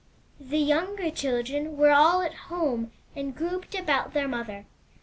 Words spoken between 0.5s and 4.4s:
younger children were all at home and grouped about their